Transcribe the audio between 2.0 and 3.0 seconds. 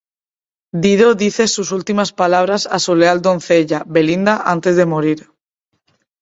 palabras a su